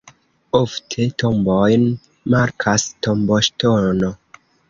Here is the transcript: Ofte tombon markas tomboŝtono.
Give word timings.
Ofte 0.59 1.03
tombon 1.23 1.85
markas 2.35 2.87
tomboŝtono. 3.09 4.13